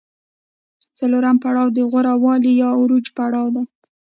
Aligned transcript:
څلورم 0.97 1.35
پړاو 1.43 1.69
د 1.77 1.79
غوره 1.89 2.13
والي 2.23 2.51
یا 2.61 2.69
عروج 2.81 3.05
پړاو 3.15 3.47
دی 3.55 3.63